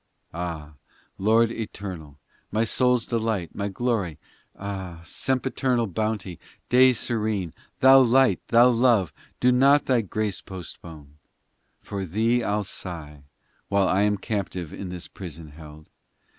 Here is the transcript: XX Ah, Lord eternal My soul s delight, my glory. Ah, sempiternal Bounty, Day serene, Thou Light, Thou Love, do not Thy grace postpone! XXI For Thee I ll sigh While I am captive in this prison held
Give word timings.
XX 0.01 0.29
Ah, 0.39 0.73
Lord 1.19 1.51
eternal 1.51 2.17
My 2.49 2.63
soul 2.63 2.95
s 2.95 3.05
delight, 3.05 3.53
my 3.53 3.67
glory. 3.67 4.17
Ah, 4.57 5.01
sempiternal 5.03 5.85
Bounty, 5.85 6.39
Day 6.69 6.91
serene, 6.91 7.53
Thou 7.81 7.99
Light, 7.99 8.39
Thou 8.47 8.67
Love, 8.69 9.13
do 9.39 9.51
not 9.51 9.85
Thy 9.85 10.01
grace 10.01 10.41
postpone! 10.41 11.19
XXI 11.83 11.87
For 11.87 12.05
Thee 12.07 12.43
I 12.43 12.51
ll 12.55 12.63
sigh 12.63 13.25
While 13.69 13.87
I 13.87 14.01
am 14.01 14.17
captive 14.17 14.73
in 14.73 14.89
this 14.89 15.07
prison 15.07 15.49
held 15.49 15.87